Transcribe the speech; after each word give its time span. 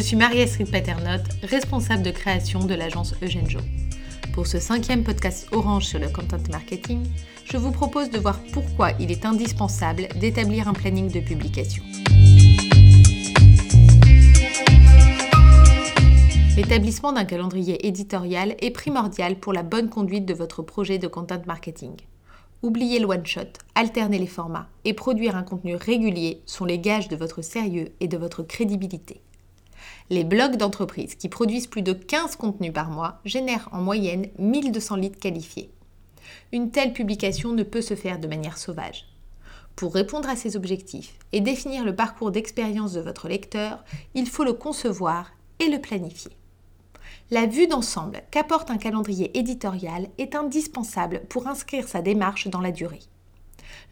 suis 0.00 0.16
Marie-Astrid 0.16 0.68
Paternotte, 0.70 1.28
responsable 1.44 2.02
de 2.02 2.10
création 2.10 2.64
de 2.64 2.74
l'agence 2.74 3.14
Eugène 3.22 3.48
Jo. 3.48 3.60
Pour 4.32 4.48
ce 4.48 4.58
cinquième 4.58 5.04
podcast 5.04 5.46
Orange 5.52 5.84
sur 5.84 6.00
le 6.00 6.08
content 6.08 6.42
marketing, 6.50 7.06
je 7.44 7.56
vous 7.56 7.70
propose 7.70 8.10
de 8.10 8.18
voir 8.18 8.40
pourquoi 8.52 8.90
il 8.98 9.12
est 9.12 9.24
indispensable 9.24 10.08
d'établir 10.18 10.66
un 10.66 10.72
planning 10.72 11.12
de 11.12 11.20
publication. 11.20 11.84
L'établissement 16.56 17.12
d'un 17.12 17.24
calendrier 17.24 17.86
éditorial 17.86 18.56
est 18.60 18.72
primordial 18.72 19.36
pour 19.36 19.52
la 19.52 19.62
bonne 19.62 19.90
conduite 19.90 20.26
de 20.26 20.34
votre 20.34 20.62
projet 20.62 20.98
de 20.98 21.06
content 21.06 21.42
marketing. 21.46 21.94
Oublier 22.62 22.98
le 22.98 23.06
one-shot, 23.06 23.60
alterner 23.76 24.18
les 24.18 24.26
formats 24.26 24.68
et 24.84 24.92
produire 24.92 25.36
un 25.36 25.44
contenu 25.44 25.76
régulier 25.76 26.42
sont 26.46 26.64
les 26.64 26.80
gages 26.80 27.06
de 27.06 27.14
votre 27.14 27.42
sérieux 27.42 27.92
et 28.00 28.08
de 28.08 28.16
votre 28.16 28.42
crédibilité. 28.42 29.20
Les 30.10 30.24
blogs 30.24 30.56
d'entreprise 30.56 31.14
qui 31.14 31.28
produisent 31.28 31.66
plus 31.66 31.82
de 31.82 31.92
15 31.92 32.36
contenus 32.36 32.72
par 32.72 32.90
mois 32.90 33.20
génèrent 33.24 33.68
en 33.72 33.80
moyenne 33.80 34.28
1200 34.38 34.96
leads 34.96 35.18
qualifiés. 35.18 35.70
Une 36.52 36.70
telle 36.70 36.92
publication 36.92 37.52
ne 37.52 37.62
peut 37.62 37.82
se 37.82 37.94
faire 37.94 38.18
de 38.18 38.28
manière 38.28 38.58
sauvage. 38.58 39.06
Pour 39.76 39.94
répondre 39.94 40.28
à 40.28 40.36
ces 40.36 40.56
objectifs 40.56 41.18
et 41.32 41.40
définir 41.40 41.84
le 41.84 41.96
parcours 41.96 42.30
d'expérience 42.30 42.92
de 42.92 43.00
votre 43.00 43.28
lecteur, 43.28 43.84
il 44.14 44.28
faut 44.28 44.44
le 44.44 44.52
concevoir 44.52 45.32
et 45.58 45.68
le 45.68 45.80
planifier. 45.80 46.32
La 47.30 47.46
vue 47.46 47.66
d'ensemble 47.66 48.22
qu'apporte 48.30 48.70
un 48.70 48.76
calendrier 48.76 49.36
éditorial 49.38 50.08
est 50.18 50.34
indispensable 50.34 51.22
pour 51.28 51.48
inscrire 51.48 51.88
sa 51.88 52.02
démarche 52.02 52.48
dans 52.48 52.60
la 52.60 52.70
durée. 52.70 53.00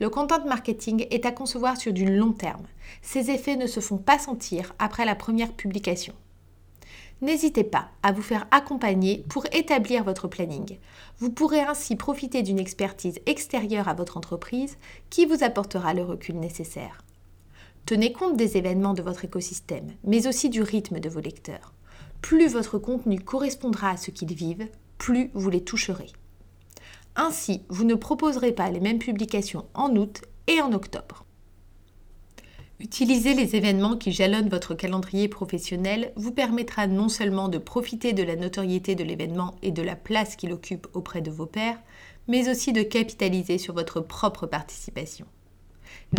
Le 0.01 0.09
content 0.11 0.45
marketing 0.45 1.07
est 1.11 1.27
à 1.27 1.33
concevoir 1.33 1.77
sur 1.77 1.93
du 1.93 2.05
long 2.05 2.33
terme. 2.33 2.67
Ses 3.03 3.31
effets 3.31 3.57
ne 3.57 3.67
se 3.67 3.81
font 3.81 3.99
pas 3.99 4.19
sentir 4.19 4.75
après 4.79 5.05
la 5.05 5.15
première 5.15 5.53
publication. 5.53 6.15
N'hésitez 7.23 7.63
pas 7.63 7.89
à 8.03 8.11
vous 8.11 8.21
faire 8.21 8.49
accompagner 8.51 9.25
pour 9.29 9.47
établir 9.53 10.03
votre 10.03 10.27
planning. 10.27 10.79
Vous 11.19 11.31
pourrez 11.31 11.61
ainsi 11.61 11.95
profiter 11.95 12.43
d'une 12.43 12.59
expertise 12.59 13.21
extérieure 13.27 13.87
à 13.89 13.95
votre 13.95 14.17
entreprise 14.17 14.77
qui 15.09 15.25
vous 15.25 15.45
apportera 15.45 15.95
le 15.95 16.03
recul 16.03 16.41
nécessaire. 16.41 17.05
Tenez 17.87 18.13
compte 18.13 18.37
des 18.37 18.57
événements 18.57 18.95
de 18.95 19.03
votre 19.03 19.25
écosystème, 19.25 19.93
mais 20.03 20.27
aussi 20.27 20.51
du 20.51 20.63
rythme 20.63 20.99
de 20.99 21.09
vos 21.09 21.21
lecteurs. 21.21 21.73
Plus 22.23 22.49
votre 22.49 22.79
contenu 22.79 23.21
correspondra 23.21 23.91
à 23.91 23.97
ce 23.97 24.11
qu'ils 24.11 24.35
vivent, 24.35 24.69
plus 24.99 25.31
vous 25.35 25.51
les 25.51 25.63
toucherez. 25.63 26.11
Ainsi, 27.17 27.63
vous 27.69 27.85
ne 27.85 27.95
proposerez 27.95 28.53
pas 28.53 28.71
les 28.71 28.81
mêmes 28.81 28.99
publications 28.99 29.67
en 29.75 29.95
août 29.97 30.23
et 30.47 30.61
en 30.61 30.73
octobre. 30.73 31.25
Utiliser 32.81 33.35
les 33.35 33.55
événements 33.55 33.97
qui 33.97 34.11
jalonnent 34.11 34.49
votre 34.49 34.75
calendrier 34.75 35.29
professionnel 35.29 36.13
vous 36.17 36.33
permettra 36.33 36.89
non 36.89 37.09
seulement 37.09 37.49
de 37.49 37.59
profiter 37.59 38.13
de 38.13 38.25
la 38.25 38.35
notoriété 38.35 38.97
de 38.97 39.05
l'événement 39.05 39.55
et 39.63 39.71
de 39.71 39.83
la 39.83 39.95
place 39.95 40.35
qu'il 40.35 40.53
occupe 40.53 40.89
auprès 40.93 41.21
de 41.21 41.31
vos 41.31 41.47
pairs, 41.47 41.79
mais 42.27 42.51
aussi 42.51 42.73
de 42.73 42.83
capitaliser 42.83 43.59
sur 43.59 43.75
votre 43.75 44.01
propre 44.01 44.47
participation. 44.47 45.27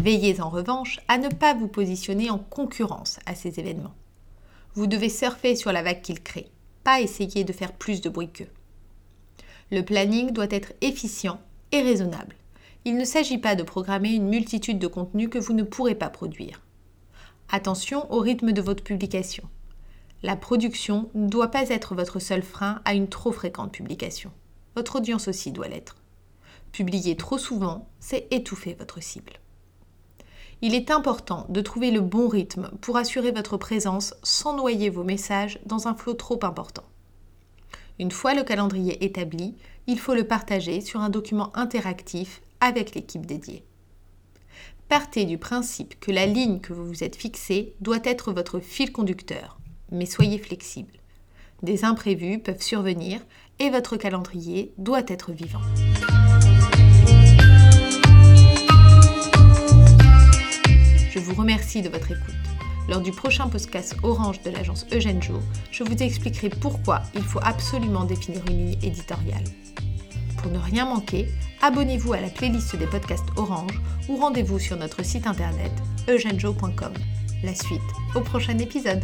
Veillez 0.01 0.39
en 0.39 0.49
revanche 0.49 0.99
à 1.09 1.17
ne 1.17 1.27
pas 1.27 1.53
vous 1.53 1.67
positionner 1.67 2.29
en 2.29 2.37
concurrence 2.37 3.19
à 3.25 3.35
ces 3.35 3.59
événements. 3.59 3.95
Vous 4.73 4.87
devez 4.87 5.09
surfer 5.09 5.55
sur 5.57 5.71
la 5.73 5.83
vague 5.83 6.01
qu'ils 6.01 6.23
créent, 6.23 6.51
pas 6.85 7.01
essayer 7.01 7.43
de 7.43 7.53
faire 7.53 7.73
plus 7.73 7.99
de 7.99 8.09
bruit 8.09 8.31
qu'eux. 8.31 8.47
Le 9.71 9.81
planning 9.81 10.31
doit 10.31 10.47
être 10.49 10.73
efficient 10.81 11.39
et 11.71 11.81
raisonnable. 11.81 12.35
Il 12.85 12.97
ne 12.97 13.05
s'agit 13.05 13.37
pas 13.37 13.55
de 13.55 13.63
programmer 13.63 14.11
une 14.13 14.27
multitude 14.27 14.79
de 14.79 14.87
contenus 14.87 15.29
que 15.29 15.39
vous 15.39 15.53
ne 15.53 15.63
pourrez 15.63 15.95
pas 15.95 16.09
produire. 16.09 16.61
Attention 17.49 18.11
au 18.11 18.19
rythme 18.19 18.51
de 18.51 18.61
votre 18.61 18.83
publication. 18.83 19.43
La 20.21 20.35
production 20.35 21.09
ne 21.13 21.27
doit 21.27 21.51
pas 21.51 21.69
être 21.69 21.95
votre 21.95 22.19
seul 22.19 22.43
frein 22.43 22.81
à 22.85 22.93
une 22.93 23.09
trop 23.09 23.31
fréquente 23.31 23.71
publication. 23.71 24.31
Votre 24.75 24.97
audience 24.97 25.27
aussi 25.27 25.51
doit 25.51 25.67
l'être. 25.67 25.97
Publier 26.71 27.15
trop 27.15 27.37
souvent, 27.37 27.87
c'est 27.99 28.27
étouffer 28.31 28.73
votre 28.73 29.01
cible. 29.01 29.33
Il 30.61 30.75
est 30.75 30.91
important 30.91 31.45
de 31.49 31.61
trouver 31.61 31.91
le 31.91 32.01
bon 32.01 32.27
rythme 32.27 32.71
pour 32.81 32.97
assurer 32.97 33.31
votre 33.31 33.57
présence 33.57 34.15
sans 34.23 34.55
noyer 34.55 34.89
vos 34.89 35.03
messages 35.03 35.59
dans 35.65 35.87
un 35.87 35.93
flot 35.93 36.13
trop 36.13 36.39
important. 36.43 36.83
Une 37.99 38.11
fois 38.11 38.33
le 38.33 38.43
calendrier 38.43 39.03
établi, 39.05 39.55
il 39.85 39.99
faut 39.99 40.15
le 40.15 40.25
partager 40.25 40.81
sur 40.81 41.01
un 41.01 41.09
document 41.09 41.55
interactif 41.55 42.41
avec 42.59 42.95
l'équipe 42.95 43.25
dédiée. 43.25 43.63
Partez 44.89 45.25
du 45.25 45.37
principe 45.37 45.99
que 45.99 46.11
la 46.11 46.25
ligne 46.25 46.59
que 46.59 46.73
vous 46.73 46.85
vous 46.85 47.03
êtes 47.03 47.15
fixée 47.15 47.75
doit 47.81 47.99
être 48.03 48.33
votre 48.33 48.59
fil 48.59 48.91
conducteur, 48.91 49.59
mais 49.91 50.05
soyez 50.05 50.39
flexible. 50.39 50.93
Des 51.61 51.85
imprévus 51.85 52.39
peuvent 52.39 52.61
survenir 52.61 53.21
et 53.59 53.69
votre 53.69 53.95
calendrier 53.95 54.73
doit 54.77 55.03
être 55.07 55.31
vivant. 55.31 55.61
Je 61.11 61.19
vous 61.19 61.35
remercie 61.35 61.81
de 61.83 61.89
votre 61.89 62.11
écoute. 62.11 62.42
Lors 62.89 63.01
du 63.01 63.11
prochain 63.11 63.47
podcast 63.47 63.95
Orange 64.03 64.41
de 64.41 64.49
l'agence 64.49 64.85
Eugène 64.91 65.21
Jo, 65.21 65.39
je 65.71 65.83
vous 65.83 66.03
expliquerai 66.03 66.49
pourquoi 66.49 67.01
il 67.15 67.23
faut 67.23 67.39
absolument 67.41 68.03
définir 68.03 68.41
une 68.49 68.57
ligne 68.57 68.83
éditoriale. 68.83 69.43
Pour 70.37 70.51
ne 70.51 70.59
rien 70.59 70.85
manquer, 70.85 71.27
abonnez-vous 71.61 72.13
à 72.13 72.19
la 72.19 72.29
playlist 72.29 72.75
des 72.75 72.87
podcasts 72.87 73.29
Orange 73.37 73.79
ou 74.09 74.17
rendez-vous 74.17 74.59
sur 74.59 74.75
notre 74.75 75.03
site 75.03 75.27
internet 75.27 75.71
eugenejo.com. 76.09 76.93
La 77.43 77.55
suite 77.55 77.81
au 78.15 78.21
prochain 78.21 78.57
épisode. 78.57 79.03